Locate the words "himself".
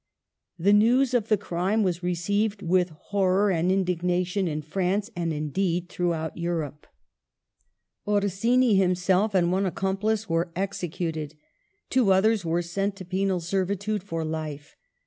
8.73-9.35